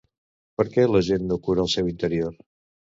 Perquè 0.61 0.87
la 0.93 1.03
gent 1.11 1.31
no 1.33 1.39
cura 1.47 1.67
el 1.67 1.73
seu 1.79 1.95
interior? 1.95 2.39